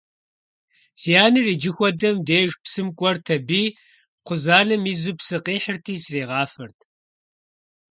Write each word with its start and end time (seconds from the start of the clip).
Си 0.99 1.11
анэр 1.25 1.45
иджы 1.53 1.71
хуэдэм 1.75 2.17
деж 2.27 2.51
псым 2.63 2.87
кӀуэрт 2.97 3.25
аби, 3.35 3.63
кхъузанэм 4.25 4.83
изу 4.93 5.13
псы 5.17 5.37
къихьрти 5.45 5.93
сригъафэрт. 6.03 6.79